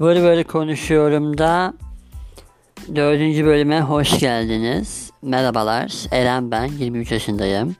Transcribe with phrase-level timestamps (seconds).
[0.00, 1.74] Böyle böyle konuşuyorum da
[2.94, 5.10] dördüncü bölüme hoş geldiniz.
[5.22, 7.76] Merhabalar, Eren ben, 23 yaşındayım.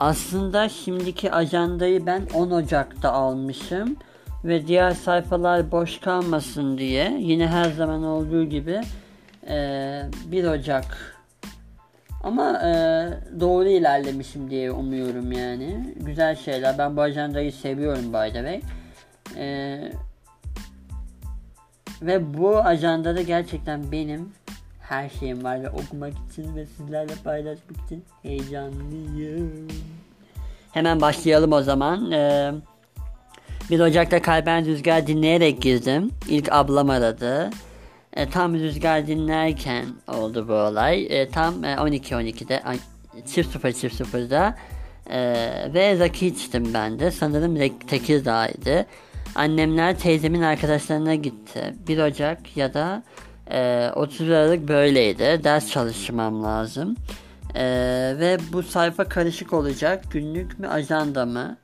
[0.00, 3.96] Aslında şimdiki ajandayı ben 10 Ocak'ta almışım.
[4.44, 8.80] Ve diğer sayfalar boş kalmasın diye yine her zaman olduğu gibi
[9.48, 11.16] e, 1 Ocak
[12.22, 12.70] ama e,
[13.40, 15.94] doğru ilerlemişim diye umuyorum yani.
[15.96, 16.78] Güzel şeyler.
[16.78, 18.60] Ben bu ajandayı seviyorum by the way.
[19.36, 19.92] E,
[22.06, 24.32] ve bu ajandada gerçekten benim
[24.80, 29.68] her şeyim var ve okumak için ve sizlerle paylaşmak için heyecanlıyım.
[30.72, 32.10] Hemen başlayalım o zaman.
[32.12, 32.52] Ee,
[33.70, 36.10] 1 Ocak'ta Kalben Rüzgar dinleyerek girdim.
[36.28, 37.50] İlk ablam aradı.
[38.12, 41.06] E, tam rüzgar dinlerken oldu bu olay.
[41.10, 42.62] E, tam e, 12-12'de
[43.26, 44.54] çift sıfır çift sıfırda
[45.10, 45.18] e,
[45.74, 47.10] ve rakı içtim ben de.
[47.10, 48.86] Sanırım Tekirdağ'ydı.
[49.34, 51.74] Annemler teyzemin arkadaşlarına gitti.
[51.88, 53.02] 1 Ocak ya da
[53.50, 55.40] e, 30 Aralık böyleydi.
[55.44, 56.96] Ders çalışmam lazım.
[57.54, 57.64] E,
[58.18, 60.04] ve bu sayfa karışık olacak.
[60.10, 61.56] Günlük mü ajanda mı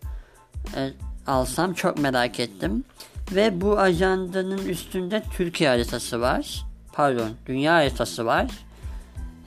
[0.76, 0.90] e,
[1.26, 2.84] alsam çok merak ettim.
[3.32, 6.64] Ve bu ajandanın üstünde Türkiye haritası var.
[6.92, 8.50] Pardon, dünya haritası var.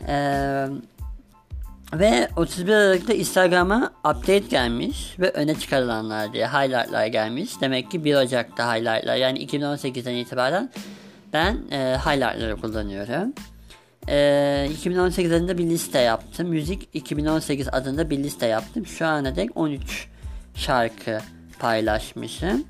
[0.08, 0.68] Ee,
[2.00, 7.62] ve 31 Aralık'ta Instagram'a update gelmiş ve öne çıkarılanlar diye highlightlar gelmiş.
[7.62, 10.70] Demek ki 1 Ocak'ta highlightlar yani 2018'den itibaren
[11.34, 13.34] ben e, highlightları kullanıyorum.
[14.10, 16.48] E, 2018 adında bir liste yaptım.
[16.48, 18.86] Müzik 2018 adında bir liste yaptım.
[18.86, 20.08] Şu ana dek 13
[20.56, 21.20] şarkı
[21.60, 22.64] paylaşmışım.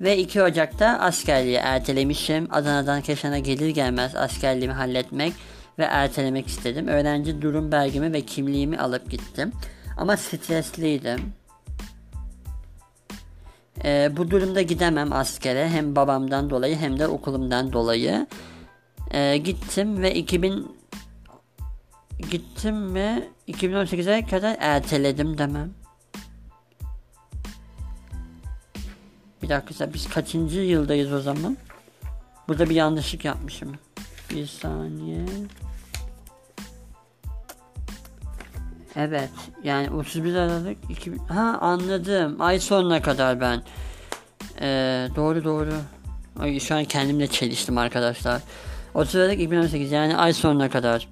[0.00, 2.48] Ve 2 Ocak'ta askerliği ertelemişim.
[2.50, 5.32] Adana'dan Keşan'a gelir gelmez askerliğimi halletmek
[5.78, 6.88] ve ertelemek istedim.
[6.88, 9.52] Öğrenci durum belgemi ve kimliğimi alıp gittim.
[9.96, 11.32] Ama stresliydim.
[13.84, 18.26] Ee, bu durumda gidemem askere hem babamdan dolayı hem de okulumdan dolayı.
[19.10, 20.78] Ee, gittim ve 2000
[22.30, 25.70] gittim ve 2018'e kadar erteledim demem.
[29.42, 31.56] Bir dakika biz kaçıncı yıldayız o zaman?
[32.48, 33.72] Burada bir yanlışlık yapmışım.
[34.30, 35.26] Bir saniye.
[38.96, 39.30] Evet.
[39.64, 41.18] Yani 31 Aralık 2000...
[41.18, 42.36] Ha anladım.
[42.40, 43.62] Ay sonuna kadar ben.
[44.60, 45.72] Ee, doğru doğru.
[46.38, 48.42] Ay, şu an kendimle çeliştim arkadaşlar.
[48.94, 51.08] 30 Aralık 2018 yani ay sonuna kadar.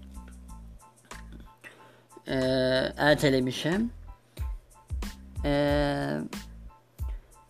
[2.29, 2.35] Ee,
[2.97, 3.91] ertelemişim.
[5.45, 6.21] Eee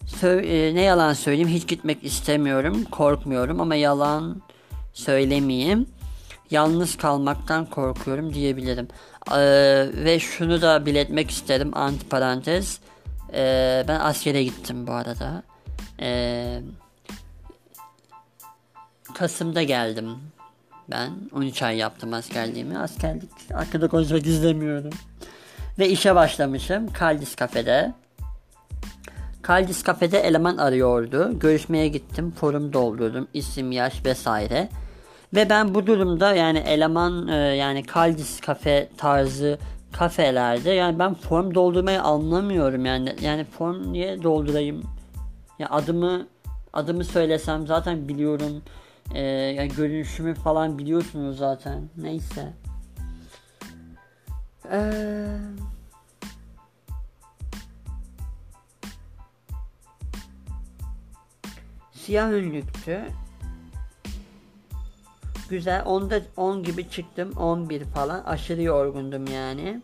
[0.06, 4.43] Sö- e, ne yalan söyleyeyim hiç gitmek istemiyorum, korkmuyorum ama yalan
[4.96, 5.86] söylemeyeyim.
[6.50, 8.88] Yalnız kalmaktan korkuyorum diyebilirim.
[9.32, 9.36] Ee,
[9.94, 12.80] ve şunu da biletmek isterim antiparantez.
[13.32, 15.42] Ee, ben askere gittim bu arada.
[16.00, 16.60] Ee,
[19.14, 20.10] Kasım'da geldim.
[20.90, 22.78] Ben 13 ay yaptım askerliğimi.
[22.78, 24.90] Askerlik hakkında konuşmak istemiyorum.
[25.78, 26.92] Ve işe başlamışım.
[26.92, 27.94] Kaldis kafede.
[29.42, 31.38] Kaldis kafede eleman arıyordu.
[31.38, 32.30] Görüşmeye gittim.
[32.30, 33.28] Forum doldurdum.
[33.34, 34.68] isim, yaş vesaire.
[35.34, 39.59] Ve ben bu durumda yani eleman e, yani Kaldis kafe tarzı
[39.92, 43.16] kafelerde yani ben form doldurmayı anlamıyorum yani.
[43.20, 44.82] Yani form niye doldurayım?
[45.59, 46.26] Ya adımı
[46.72, 48.62] adımı söylesem zaten biliyorum.
[49.15, 51.88] Ee, yani görünüşümü falan biliyorsunuz zaten.
[51.97, 52.53] Neyse.
[54.72, 55.26] Eee
[61.92, 63.00] Siyah önlüktü.
[65.50, 65.82] Güzel.
[65.84, 67.32] Onda 10 gibi çıktım.
[67.32, 68.24] 11 falan.
[68.24, 69.82] Aşırı yorgundum yani.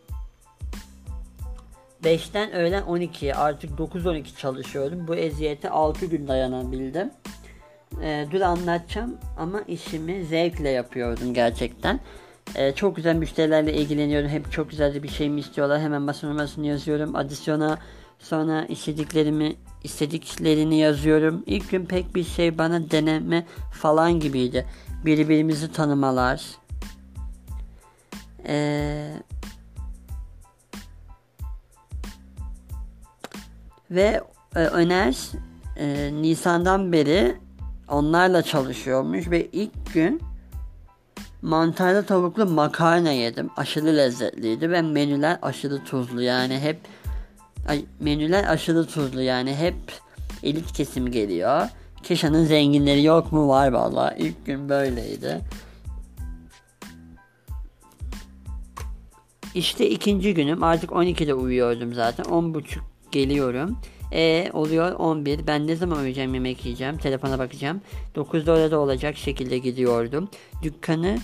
[2.04, 5.08] 5'ten öğlen 12'ye artık 9-12 çalışıyordum.
[5.08, 7.10] Bu eziyete 6 gün dayanabildim.
[8.02, 12.00] Ee, dur anlatacağım ama işimi zevkle yapıyordum gerçekten.
[12.56, 14.28] Ee, çok güzel müşterilerle ilgileniyorum.
[14.28, 15.80] Hep çok güzel bir şey mi istiyorlar.
[15.80, 17.16] Hemen masa numarasını yazıyorum.
[17.16, 17.78] Adisyona
[18.22, 21.42] sonra istediklerimi istediklerini yazıyorum.
[21.46, 24.66] İlk gün pek bir şey bana deneme falan gibiydi.
[25.04, 26.42] Birbirimizi tanımalar.
[28.46, 29.12] Ee,
[33.90, 34.20] ve
[34.56, 35.16] e, Öner
[35.76, 37.36] e, Nisan'dan beri
[37.88, 40.22] onlarla çalışıyormuş ve ilk gün
[41.42, 43.50] mantarlı tavuklu makarna yedim.
[43.56, 46.80] Aşırı lezzetliydi ve menüler aşırı tuzlu yani hep
[47.68, 49.74] Ay, menüler aşırı tuzlu yani hep
[50.42, 51.68] elit kesim geliyor.
[52.02, 53.48] Keşan'ın zenginleri yok mu?
[53.48, 54.14] Var valla.
[54.18, 55.40] İlk gün böyleydi.
[59.54, 60.62] İşte ikinci günüm.
[60.62, 62.24] Artık 12'de uyuyordum zaten.
[62.24, 62.78] 10.30
[63.10, 63.78] geliyorum.
[64.12, 65.46] E oluyor 11.
[65.46, 66.98] Ben ne zaman uyuyacağım yemek yiyeceğim.
[66.98, 67.80] Telefona bakacağım.
[68.16, 70.28] 9'da orada olacak şekilde gidiyordum.
[70.62, 71.18] Dükkanı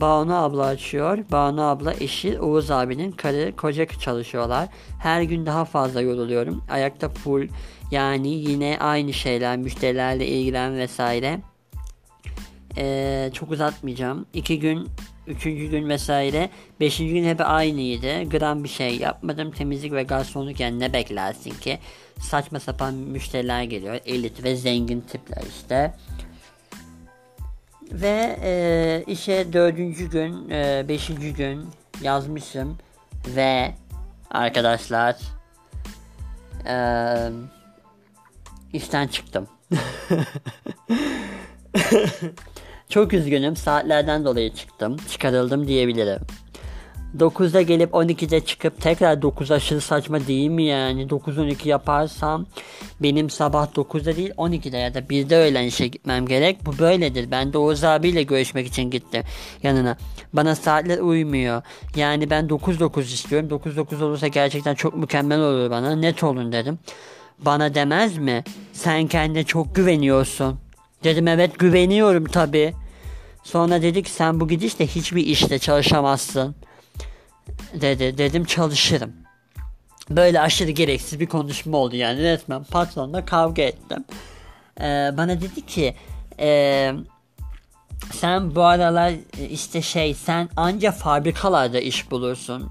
[0.00, 1.18] Banu abla açıyor.
[1.32, 4.68] Banu abla eşi Oğuz abinin karı koca çalışıyorlar.
[5.02, 6.64] Her gün daha fazla yoruluyorum.
[6.70, 7.48] Ayakta full
[7.90, 11.40] yani yine aynı şeyler müşterilerle ilgilen vesaire.
[12.76, 14.26] Ee, çok uzatmayacağım.
[14.34, 14.88] İki gün
[15.28, 16.50] Üçüncü gün vesaire.
[16.80, 18.24] Beşinci gün hep aynıydı.
[18.30, 19.50] Gram bir şey yapmadım.
[19.50, 21.78] Temizlik ve garsonluk yani ne beklersin ki?
[22.20, 24.00] Saçma sapan müşteriler geliyor.
[24.06, 25.94] Elit ve zengin tipler işte.
[27.92, 31.66] Ve e, işe dördüncü gün, e, beşinci gün
[32.02, 32.78] yazmışım.
[33.26, 33.74] Ve
[34.30, 35.16] arkadaşlar
[36.66, 36.76] e,
[38.72, 39.48] işten çıktım.
[42.88, 43.56] Çok üzgünüm.
[43.56, 44.96] Saatlerden dolayı çıktım.
[45.10, 46.20] Çıkarıldım diyebilirim.
[47.16, 51.06] 9'da gelip 12'de çıkıp tekrar 9 aşırı saçma değil mi yani?
[51.06, 52.46] 9-12 yaparsam
[53.02, 56.66] benim sabah 9'da değil 12'de ya da 1'de öğlen işe gitmem gerek.
[56.66, 57.30] Bu böyledir.
[57.30, 59.22] Ben de Oğuz abiyle görüşmek için gittim
[59.62, 59.96] yanına.
[60.32, 61.62] Bana saatler uymuyor.
[61.96, 63.48] Yani ben 9-9 istiyorum.
[63.48, 65.96] 9-9 olursa gerçekten çok mükemmel olur bana.
[65.96, 66.78] Net olun dedim.
[67.38, 68.44] Bana demez mi?
[68.72, 70.60] Sen kendine çok güveniyorsun.
[71.04, 72.74] Dedim evet güveniyorum tabi.
[73.44, 76.56] Sonra dedi ki sen bu gidişle hiçbir işte çalışamazsın.
[77.74, 78.18] Dedi.
[78.18, 79.12] Dedim çalışırım.
[80.10, 84.04] Böyle aşırı gereksiz bir konuşma oldu yani resmen patronla kavga ettim.
[84.80, 85.94] Ee, bana dedi ki
[86.40, 86.92] e,
[88.12, 89.12] sen bu aralar
[89.50, 92.70] işte şey sen anca fabrikalarda iş bulursun.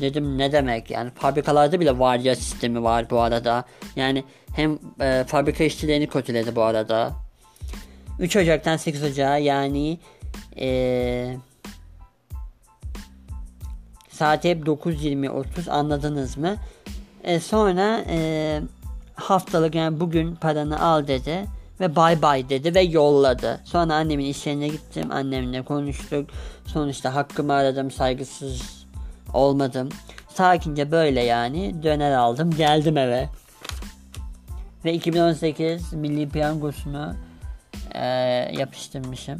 [0.00, 3.64] Dedim ne demek yani fabrikalarda bile vardiya sistemi var bu arada.
[3.96, 4.24] Yani
[4.56, 7.12] hem e, fabrika işçilerini kötüledi bu arada
[8.18, 9.98] 3 Ocak'tan 8 Ocak'a yani
[10.56, 11.36] ee,
[14.14, 16.56] saati hep 9.20-30 anladınız mı?
[17.24, 18.60] E, sonra e,
[19.14, 21.46] haftalık yani bugün paranı al dedi
[21.80, 23.60] ve bay bay dedi ve yolladı.
[23.64, 25.12] Sonra annemin iş yerine gittim.
[25.12, 26.30] Annemle konuştuk.
[26.66, 27.90] Sonuçta hakkımı aradım.
[27.90, 28.86] Saygısız
[29.32, 29.88] olmadım.
[30.28, 32.50] Sakince böyle yani döner aldım.
[32.50, 33.28] Geldim eve.
[34.84, 37.14] Ve 2018 Milli Piyangosunu
[37.94, 38.06] e,
[38.58, 39.38] yapıştırmışım.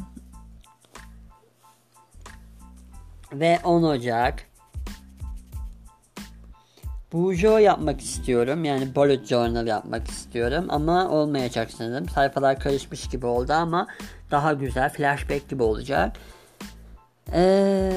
[3.33, 4.54] Ve 10 Ocak
[7.13, 8.63] Bujo yapmak istiyorum.
[8.63, 10.65] Yani bullet journal yapmak istiyorum.
[10.69, 12.09] Ama olmayacak sanırım.
[12.09, 13.87] Sayfalar karışmış gibi oldu ama
[14.31, 14.89] daha güzel.
[14.89, 16.17] Flashback gibi olacak.
[17.33, 17.91] Ee,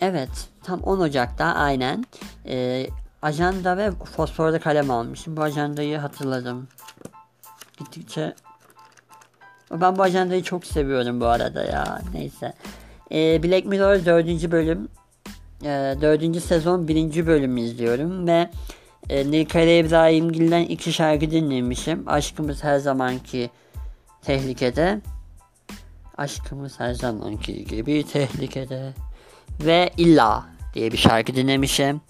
[0.00, 0.48] evet.
[0.62, 2.04] Tam 10 Ocak'ta aynen.
[2.46, 2.86] Ee,
[3.22, 5.36] ajanda ve fosforda kalem almışım.
[5.36, 6.68] Bu ajandayı hatırladım.
[7.78, 8.34] Gittikçe
[9.70, 12.00] ben bu ajandayı çok seviyorum bu arada ya.
[12.14, 12.52] Neyse.
[13.12, 14.50] Ee, Black Mirror 4.
[14.52, 14.88] bölüm.
[15.64, 16.40] Ee, 4.
[16.42, 17.26] sezon 1.
[17.26, 18.50] bölüm izliyorum ve
[19.10, 22.08] e, Nilkaya İbrahimgil'den iki şarkı dinlemişim.
[22.08, 23.50] Aşkımız her zamanki
[24.22, 25.00] tehlikede.
[26.16, 28.92] Aşkımız her zamanki gibi tehlikede.
[29.60, 32.00] Ve illa diye bir şarkı dinlemişim.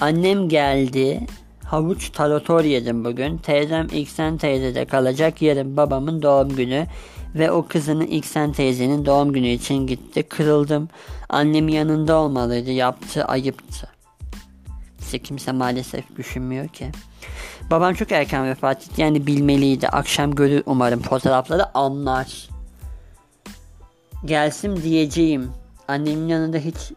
[0.00, 1.26] Annem geldi.
[1.64, 3.38] Havuç tarator yedim bugün.
[3.38, 5.42] Teyzem İksen teyzede kalacak.
[5.42, 6.86] Yarın babamın doğum günü.
[7.34, 10.22] Ve o kızının İksen teyzenin doğum günü için gitti.
[10.22, 10.88] Kırıldım.
[11.30, 12.70] Annem yanında olmalıydı.
[12.70, 13.88] Yaptı ayıptı.
[15.00, 16.90] İşte kimse maalesef düşünmüyor ki.
[17.70, 19.00] Babam çok erken vefat etti.
[19.00, 19.88] Yani bilmeliydi.
[19.88, 22.48] Akşam görür umarım fotoğrafları anlar.
[24.24, 25.50] Gelsin diyeceğim.
[25.88, 26.92] Annemin yanında hiç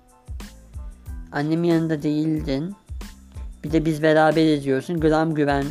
[1.32, 2.76] annemin yanında değildin.
[3.64, 5.00] Bir de biz beraber ediyorsun.
[5.00, 5.66] Gram güven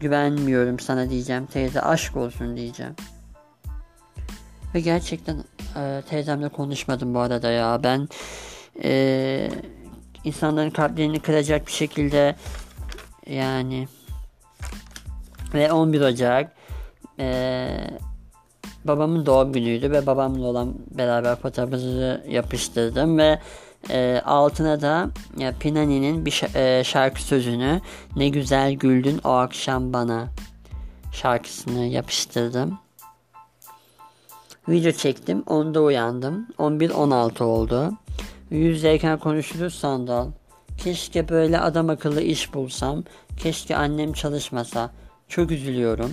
[0.00, 1.80] güvenmiyorum sana diyeceğim teyze.
[1.80, 2.94] Aşk olsun diyeceğim.
[4.74, 5.44] Ve gerçekten
[5.78, 7.80] e, teyzemle konuşmadım bu arada ya.
[7.82, 8.08] Ben
[8.82, 9.50] e,
[10.24, 12.36] insanların kalplerini kıracak bir şekilde
[13.26, 13.88] yani
[15.54, 16.52] ve 11 Ocak
[17.18, 17.68] e,
[18.84, 23.38] babamın doğum günüydü ve babamla olan beraber fotoğrafımızı yapıştırdım ve
[23.90, 27.80] e, altına da ya, Pinani'nin bir e, şarkı sözünü
[28.16, 30.28] ne güzel güldün o akşam bana
[31.12, 32.78] şarkısını yapıştırdım.
[34.68, 35.42] Video çektim.
[35.46, 36.46] Onda uyandım.
[36.58, 37.92] 11-16 oldu.
[38.50, 40.30] Yüzdeyken konuşuruz sandal.
[40.78, 43.04] Keşke böyle adam akıllı iş bulsam.
[43.36, 44.90] Keşke annem çalışmasa.
[45.28, 46.10] Çok üzülüyorum.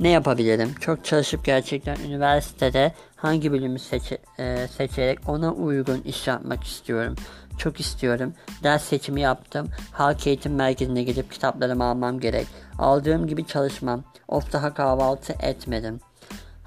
[0.00, 0.74] Ne yapabilirim?
[0.80, 7.14] Çok çalışıp gerçekten üniversitede hangi bölümü seçe, e, seçerek ona uygun iş yapmak istiyorum.
[7.58, 8.34] Çok istiyorum.
[8.62, 9.68] Ders seçimi yaptım.
[9.92, 12.46] Halk eğitim merkezine gidip kitaplarımı almam gerek.
[12.78, 14.04] Aldığım gibi çalışmam.
[14.28, 16.00] Of daha kahvaltı etmedim.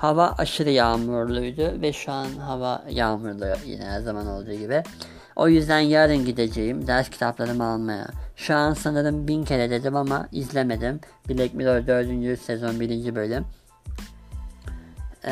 [0.04, 4.84] Hava aşırı yağmurluydu ve şu an hava yağmurlu yine her zaman olduğu gibi.
[5.36, 8.08] O yüzden yarın gideceğim ders kitaplarımı almaya.
[8.36, 11.00] Şu an sanırım bin kere dedim ama izlemedim.
[11.30, 12.40] Black Mirror 4.
[12.40, 13.16] sezon 1.
[13.16, 13.46] bölüm.
[15.26, 15.32] Ee,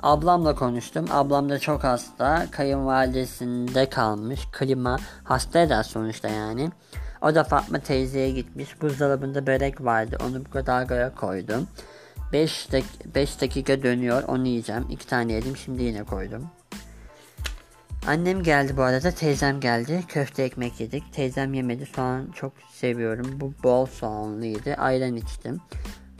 [0.00, 1.04] ablamla konuştum.
[1.10, 2.46] Ablam da çok hasta.
[2.50, 4.40] Kayınvalidesinde kalmış.
[4.52, 6.70] Klima hasta eder sonuçta yani.
[7.22, 8.82] O da Fatma teyzeye gitmiş.
[8.82, 10.18] Buzdolabında börek vardı.
[10.28, 11.68] Onu bu kadar koydum.
[12.32, 14.22] 5 dak- beş dakika dönüyor.
[14.28, 14.86] Onu yiyeceğim.
[14.90, 15.56] 2 tane yedim.
[15.56, 16.50] Şimdi yine koydum.
[18.06, 19.10] Annem geldi bu arada.
[19.10, 20.04] Teyzem geldi.
[20.08, 21.12] Köfte ekmek yedik.
[21.12, 21.86] Teyzem yemedi.
[21.86, 23.40] Soğan çok seviyorum.
[23.40, 24.74] Bu bol soğanlıydı.
[24.74, 25.60] Ayran içtim.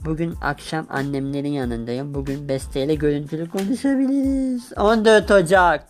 [0.05, 2.13] Bugün akşam annemlerin yanındayım.
[2.13, 4.73] Bugün Beste ile görüntülü konuşabiliriz.
[4.77, 5.87] 14 Ocak.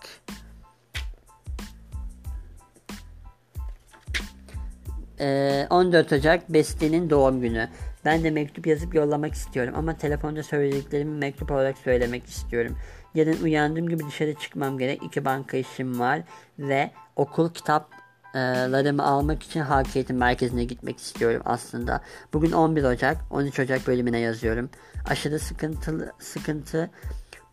[5.19, 7.69] Ee, 14 Ocak Beste'nin doğum günü.
[8.05, 12.77] Ben de mektup yazıp yollamak istiyorum ama telefonda söylediklerimi mektup olarak söylemek istiyorum.
[13.15, 15.03] Yarın uyandığım gibi dışarı çıkmam gerek.
[15.03, 16.21] İki banka işim var
[16.59, 22.01] ve okul kitaplarımı almak için halk merkezine gitmek istiyorum aslında.
[22.33, 24.69] Bugün 11 Ocak, 13 Ocak bölümüne yazıyorum.
[25.09, 26.89] Aşırı sıkıntılı sıkıntı.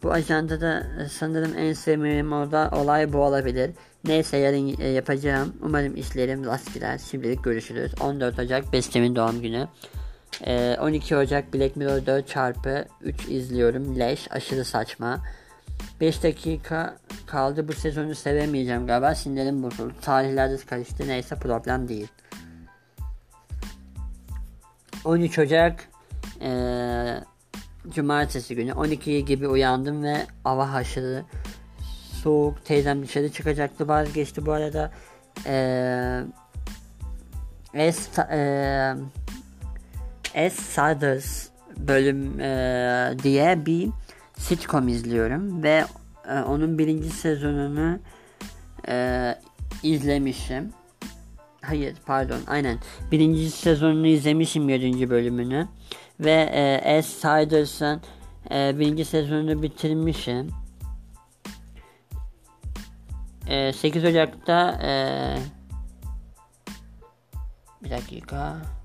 [0.03, 3.71] Bu ajandada sanırım en sevmediğim orada olay bu olabilir.
[4.05, 5.57] Neyse yarın yapacağım.
[5.63, 7.01] Umarım işlerim rast gider.
[7.11, 7.95] Şimdilik görüşürüz.
[8.01, 9.69] 14 Ocak Bestem'in doğum günü.
[10.47, 13.99] Ee, 12 Ocak Black Mirror 4 çarpı 3 izliyorum.
[13.99, 15.21] Leş aşırı saçma.
[16.01, 19.93] 5 dakika kaldı bu sezonu sevemeyeceğim galiba sinirlerim bozuldu.
[20.03, 22.09] Tarihlerde karıştı neyse problem değil.
[25.05, 25.89] 13 Ocak
[26.41, 27.21] ee,
[27.91, 31.25] Cumartesi günü 12 gibi uyandım ve hava aşırı
[32.23, 32.65] soğuk.
[32.65, 34.93] Teyzem dışarı çıkacaktı vazgeçti bu arada.
[35.47, 36.21] Ee,
[37.75, 38.95] es, ee,
[40.39, 43.89] Es Stardust bölüm e, diye bir
[44.37, 45.85] sitcom izliyorum ve
[46.29, 47.99] e, onun birinci sezonunu
[48.89, 49.35] e,
[49.83, 50.73] izlemişim.
[51.61, 52.79] Hayır pardon aynen
[53.13, 55.69] birinci sezonunu izlemişim yedinci bölümünü
[56.21, 58.01] ve e, Es Stardust'ın
[58.51, 60.51] e, birinci sezonunu bitirmişim.
[63.49, 64.91] E, 8 Ocak'ta e,
[67.83, 68.78] bir dakika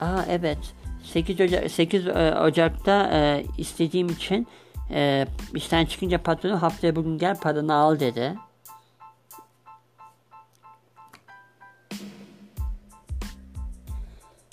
[0.00, 0.58] Aa evet.
[1.02, 2.06] 8 Ocak 8
[2.44, 4.46] Ocak'ta e, istediğim için
[4.90, 8.34] e, işten çıkınca patronu haftaya bugün gel paranı al dedi.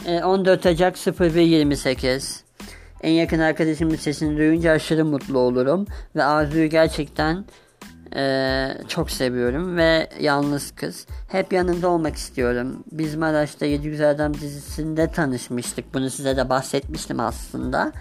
[0.05, 2.43] E, 14 Ocak 01.28
[3.03, 7.45] En yakın arkadaşımın sesini duyunca aşırı mutlu olurum ve Arzu'yu gerçekten
[8.15, 11.07] ee, çok seviyorum ve yalnız kız.
[11.27, 12.83] Hep yanında olmak istiyorum.
[12.91, 15.93] Biz Maraş'ta Yedi Güzel Adam dizisinde tanışmıştık.
[15.93, 17.91] Bunu size de bahsetmiştim aslında.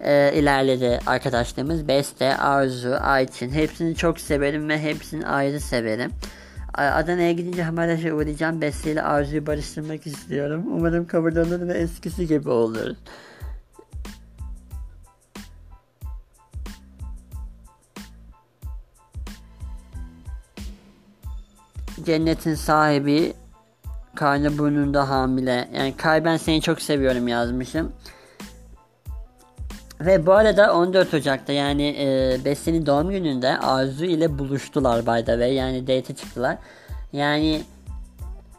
[0.00, 1.88] Ee, ilerledi arkadaşlarımız.
[1.88, 3.50] Beste, Arzu, Ayçin.
[3.50, 6.10] Hepsini çok severim ve hepsini ayrı severim.
[6.74, 8.60] Adana'ya gidince Maraş'a uğrayacağım.
[8.60, 10.64] Beste ile Arzu'yu barıştırmak istiyorum.
[10.72, 12.96] Umarım kabul olur ve eskisi gibi olur.
[22.04, 23.32] Cennetin sahibi
[24.14, 25.68] karnı burnunda hamile.
[25.74, 27.92] Yani Kay ben seni çok seviyorum yazmışım.
[30.00, 35.32] Ve bu arada 14 Ocak'ta yani e, Beste'nin doğum gününde Arzu ile buluştular by the
[35.32, 35.54] way.
[35.54, 36.58] Yani date çıktılar.
[37.12, 37.62] Yani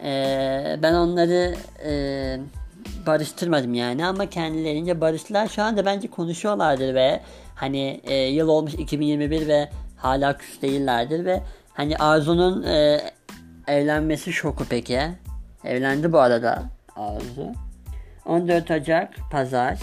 [0.04, 1.56] e, ben onları
[1.86, 2.40] e,
[3.08, 5.48] barıştırmadım yani ama kendilerince barıştılar.
[5.48, 7.22] Şu anda bence konuşuyorlardır ve
[7.56, 11.42] hani e, yıl olmuş 2021 ve hala küs değillerdir ve
[11.74, 13.02] hani Arzu'nun e,
[13.70, 15.02] Evlenmesi şoku peki.
[15.64, 16.64] Evlendi bu arada
[16.96, 17.54] Arzu.
[18.26, 19.80] 14 Ocak Pazar.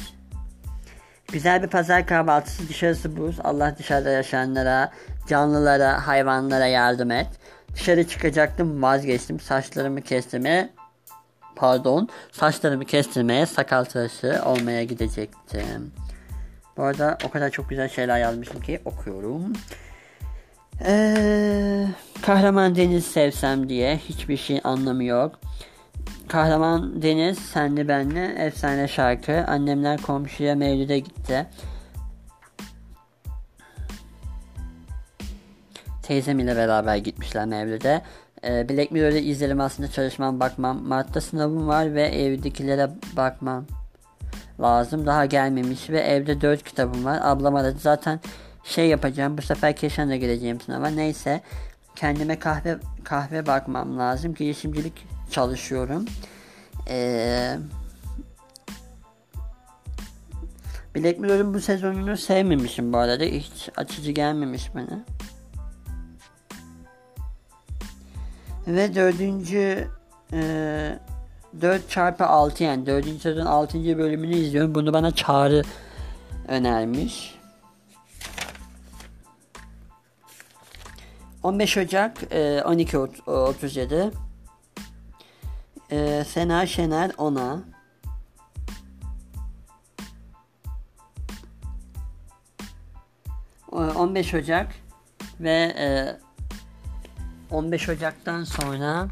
[1.33, 3.37] Güzel bir pazar kahvaltısı dışarısı buz.
[3.45, 4.93] Allah dışarıda yaşayanlara,
[5.29, 7.27] canlılara, hayvanlara yardım et.
[7.75, 9.41] Dışarı çıkacaktım vazgeçtim.
[9.41, 10.71] Saçlarımı kestirmeye
[11.57, 15.93] pardon saçlarımı kestirmeye sakal tıraşı olmaya gidecektim.
[16.77, 19.53] Bu arada o kadar çok güzel şeyler yazmışım ki okuyorum.
[20.85, 21.87] Ee,
[22.23, 25.41] Kahraman Deniz sevsem diye hiçbir şey anlamı yok.
[26.29, 29.45] Kahraman Deniz senli benli efsane şarkı.
[29.47, 31.47] Annemler komşuya mevlüde gitti.
[36.03, 38.03] Teyzem ile beraber gitmişler mevlüde.
[38.45, 40.83] Ee, Black Mirror'ı izlerim aslında çalışmam bakmam.
[40.83, 43.67] Mart'ta sınavım var ve evdekilere bakmam
[44.61, 45.07] lazım.
[45.07, 47.19] Daha gelmemiş ve evde 4 kitabım var.
[47.23, 48.21] Ablam aradı zaten
[48.67, 49.39] şey yapacağım.
[49.39, 50.89] Bu sefer Keşan'da gireceğim sınava.
[50.89, 51.41] Neyse
[51.97, 54.35] kendime kahve kahve bakmam lazım.
[54.35, 56.05] Girişimcilik çalışıyorum.
[56.89, 57.59] Ee,
[60.97, 63.25] Black Mirror'ın bu sezonunu sevmemişim bu arada.
[63.25, 65.05] Hiç açıcı gelmemiş bana.
[68.67, 69.89] Ve dördüncü
[70.33, 70.99] e,
[71.61, 73.99] 4 çarpı 6 yani dördüncü sezon 6.
[73.99, 74.75] bölümünü izliyorum.
[74.75, 75.63] Bunu bana Çağrı
[76.49, 77.36] önermiş.
[81.47, 84.13] 15 Ocak e, 12.37
[85.91, 87.63] e, Sena Şener ona.
[93.73, 94.75] E, 15 Ocak
[95.41, 96.19] ve e,
[97.51, 99.09] 15 Ocak'tan sonra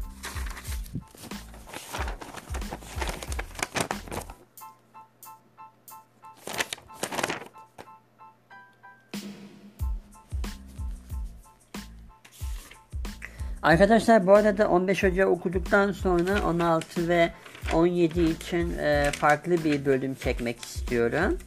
[13.65, 17.31] Arkadaşlar bu arada 15 Ocak okuduktan sonra 16 ve
[17.73, 21.37] 17 için e, farklı bir bölüm çekmek istiyorum.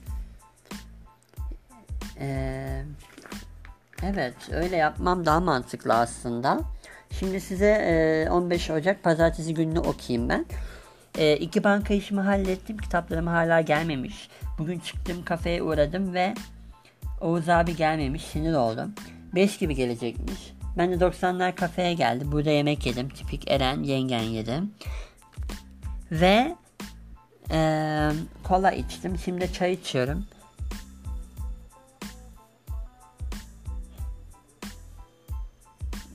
[2.20, 2.82] E,
[4.02, 6.60] evet öyle yapmam daha mantıklı aslında.
[7.10, 7.70] Şimdi size
[8.26, 10.46] e, 15 Ocak pazartesi gününü okuyayım ben.
[11.18, 12.78] E, iki banka işimi hallettim.
[12.78, 14.28] Kitaplarım hala gelmemiş.
[14.58, 16.34] Bugün çıktım kafeye uğradım ve
[17.20, 18.24] Oğuz abi gelmemiş.
[18.24, 18.94] Sinir oldum.
[19.34, 20.57] 5 gibi gelecekmiş.
[20.78, 22.32] Ben de 90'lar kafeye geldim.
[22.32, 23.08] Burada yemek yedim.
[23.08, 24.74] Tipik Eren yengen yedim.
[26.12, 26.56] Ve
[27.50, 28.10] e,
[28.44, 29.18] kola içtim.
[29.18, 30.26] Şimdi çay içiyorum.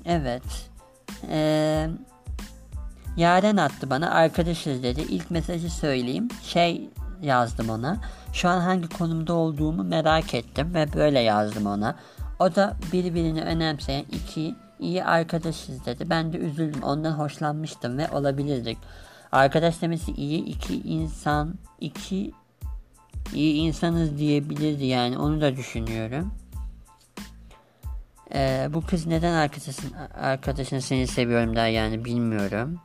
[0.06, 0.70] Evet.
[1.30, 1.90] Eee
[3.18, 5.02] Yaren attı bana arkadaşız dedi.
[5.02, 6.28] İlk mesajı söyleyeyim.
[6.44, 6.90] Şey
[7.22, 7.98] yazdım ona.
[8.34, 11.96] Şu an hangi konumda olduğumu merak ettim ve böyle yazdım ona.
[12.40, 16.10] O da birbirini önemseyen iki iyi arkadaşız dedi.
[16.10, 16.84] Ben de üzüldüm.
[16.84, 18.78] Ondan hoşlanmıştım ve olabilirdik.
[19.32, 22.32] Arkadaş demesi iyi iki insan iki
[23.34, 26.34] iyi insanız diyebilirdi yani onu da düşünüyorum.
[28.36, 32.80] Ee, bu kız neden arkadaşın, arkadaşın seni seviyorum der yani bilmiyorum.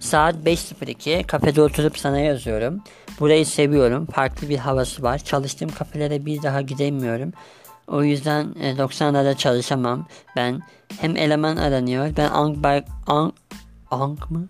[0.00, 2.82] Saat 5.02 kafede oturup sana yazıyorum.
[3.20, 4.06] Burayı seviyorum.
[4.06, 5.18] Farklı bir havası var.
[5.18, 7.32] Çalıştığım kafelere bir daha gidemiyorum.
[7.90, 10.06] O yüzden 90'larda e, çalışamam.
[10.36, 10.60] Ben
[11.00, 12.16] hem eleman aranıyor.
[12.16, 13.34] Ben Ankbank Ank,
[13.90, 14.48] Ank mı?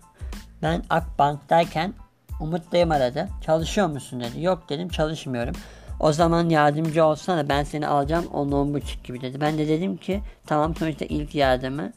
[0.61, 1.93] Ben Akbank'tayken
[2.39, 3.29] Umut dayım aradı.
[3.45, 4.41] Çalışıyor musun dedi.
[4.41, 5.55] Yok dedim çalışmıyorum.
[5.99, 9.41] O zaman yardımcı olsana ben seni alacağım 10 buçuk gibi dedi.
[9.41, 11.91] Ben de dedim ki tamam sonuçta ilk yardımı.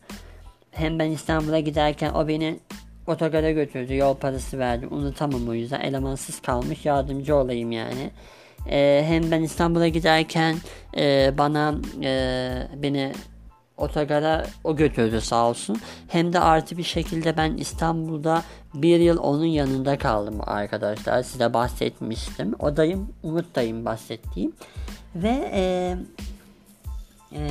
[0.71, 2.61] Hem ben İstanbul'a giderken o beni
[3.07, 3.97] otogara götürdü.
[3.97, 4.87] Yol parası verdi.
[4.87, 5.81] Unutamam o yüzden.
[5.81, 6.85] Elemansız kalmış.
[6.85, 8.11] Yardımcı olayım yani.
[8.71, 10.57] E, hem ben İstanbul'a giderken
[10.97, 13.13] e, bana e, beni
[13.77, 15.81] otogara o götürdü sağ olsun.
[16.09, 18.43] Hem de artı bir şekilde ben İstanbul'da
[18.75, 21.23] bir yıl onun yanında kaldım arkadaşlar.
[21.23, 22.55] Size bahsetmiştim.
[22.59, 24.53] O dayım Umut dayım bahsettiğim.
[25.15, 25.97] Ve e,
[27.33, 27.43] e,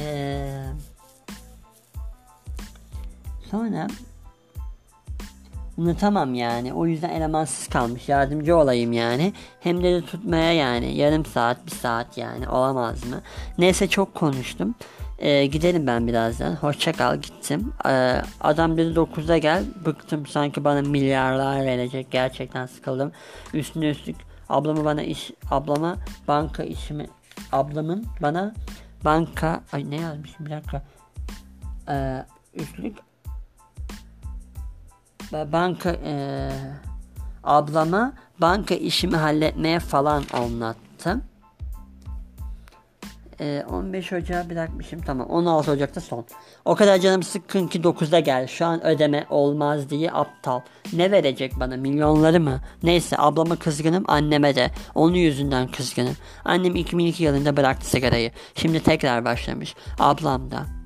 [3.51, 3.87] sonra
[5.77, 6.73] unutamam yani.
[6.73, 8.09] O yüzden elemansız kalmış.
[8.09, 9.33] Yardımcı olayım yani.
[9.59, 10.97] Hem de, de tutmaya yani.
[10.97, 12.49] Yarım saat, bir saat yani.
[12.49, 13.21] Olamaz mı?
[13.57, 14.75] Neyse çok konuştum.
[15.19, 16.55] Ee, gidelim ben birazdan.
[16.55, 17.73] Hoşça kal gittim.
[17.85, 19.63] Ee, adam dedi 9'da gel.
[19.85, 22.11] Bıktım sanki bana milyarlar verecek.
[22.11, 23.11] Gerçekten sıkıldım.
[23.53, 24.15] Üstüne üstlük
[24.49, 27.07] ablamı bana iş ablama banka işimi
[27.51, 28.53] ablamın bana
[29.05, 30.81] banka ay ne yazmışım bir dakika.
[31.89, 32.97] Ee, üstlük
[35.33, 36.49] banka e,
[37.43, 41.23] ablama banka işimi halletmeye falan anlattım.
[43.39, 46.25] E, 15 Ocağı bırakmışım tamam 16 Ocak'ta son.
[46.65, 48.47] O kadar canım sıkkın ki 9'da gel.
[48.47, 50.59] Şu an ödeme olmaz diye aptal.
[50.93, 52.61] Ne verecek bana milyonları mı?
[52.83, 54.71] Neyse ablama kızgınım anneme de.
[54.95, 56.15] Onun yüzünden kızgınım.
[56.45, 58.31] Annem 2002 yılında bıraktı sigarayı.
[58.55, 59.75] Şimdi tekrar başlamış.
[59.99, 60.82] Ablam da.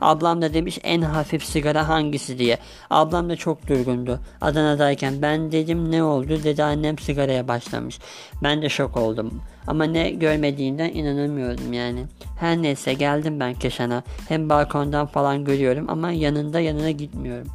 [0.00, 2.58] Ablam da demiş en hafif sigara hangisi diye.
[2.90, 4.20] Ablam da çok durgundu.
[4.40, 7.98] Adana'dayken ben dedim ne oldu dedi annem sigaraya başlamış.
[8.42, 9.42] Ben de şok oldum.
[9.66, 12.04] Ama ne görmediğinden inanamıyordum yani.
[12.40, 14.02] Her neyse geldim ben Keşan'a.
[14.28, 17.48] Hem balkondan falan görüyorum ama yanında yanına gitmiyorum.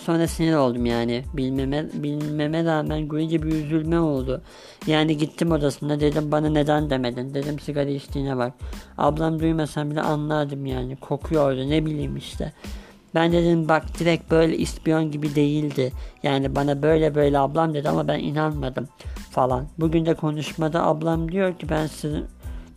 [0.00, 1.24] Sonra sinir oldum yani.
[1.34, 4.42] Bilmeme, bilmeme rağmen görünce bir üzülme oldu.
[4.86, 7.34] Yani gittim odasına dedim bana neden demedin.
[7.34, 8.52] Dedim sigara içtiğine bak.
[8.98, 10.96] Ablam duymasam bile anlardım yani.
[10.96, 12.52] Kokuyordu ne bileyim işte.
[13.14, 15.92] Ben dedim bak direkt böyle ispiyon gibi değildi.
[16.22, 18.88] Yani bana böyle böyle ablam dedi ama ben inanmadım
[19.30, 19.66] falan.
[19.78, 22.22] Bugün de konuşmada ablam diyor ki ben sır,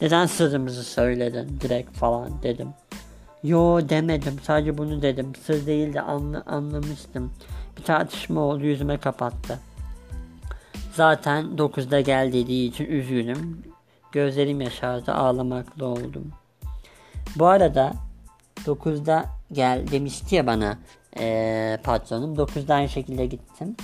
[0.01, 2.67] neden sırrımızı söyledin direkt falan dedim.
[3.43, 5.35] Yo demedim sadece bunu dedim.
[5.35, 7.31] Sır değil de anla, anlamıştım.
[7.77, 9.59] Bir tartışma oldu yüzüme kapattı.
[10.93, 13.63] Zaten 9'da gel dediği için üzgünüm.
[14.11, 16.31] Gözlerim yaşardı ağlamaklı oldum.
[17.35, 17.93] Bu arada
[18.65, 20.77] 9'da gel demişti ya bana
[21.19, 22.35] ee, patronum.
[22.35, 23.75] 9'da aynı şekilde gittim.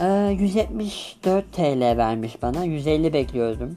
[0.00, 2.64] Ee, 174 TL vermiş bana.
[2.64, 3.76] 150 bekliyordum.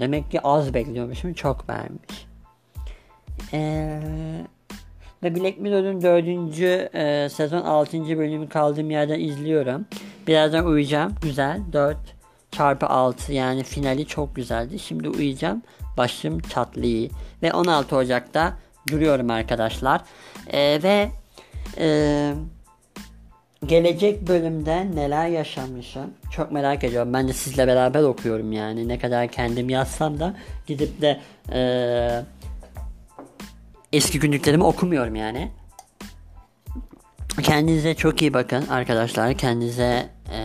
[0.00, 1.32] Demek ki az bekliyormuşum.
[1.34, 2.28] Çok vermiş.
[3.52, 4.00] Ee,
[5.22, 6.94] ve Black Mirror'ın 4.
[6.94, 8.18] E, sezon 6.
[8.18, 9.86] bölümü kaldığım yerden izliyorum.
[10.26, 11.14] Birazdan uyuyacağım.
[11.22, 11.60] Güzel.
[11.72, 11.96] 4
[12.50, 14.78] çarpı 6 yani finali çok güzeldi.
[14.78, 15.62] Şimdi uyuyacağım.
[15.96, 17.10] Başım çatlıyor.
[17.42, 18.58] Ve 16 Ocak'ta
[18.90, 20.00] duruyorum arkadaşlar.
[20.52, 21.08] Ee, ve
[21.78, 22.34] e,
[23.66, 27.12] gelecek bölümde neler yaşamışım çok merak ediyorum.
[27.12, 28.88] Ben de sizle beraber okuyorum yani.
[28.88, 30.34] Ne kadar kendim yazsam da
[30.66, 31.20] gidip de
[31.52, 31.60] e,
[33.92, 35.50] eski günlüklerimi okumuyorum yani.
[37.42, 39.34] Kendinize çok iyi bakın arkadaşlar.
[39.34, 40.40] Kendinize e,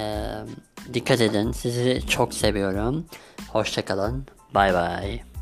[0.94, 1.52] dikkat edin.
[1.52, 3.06] Sizi çok seviyorum.
[3.50, 4.26] Hoşçakalın.
[4.54, 5.33] Bay bay.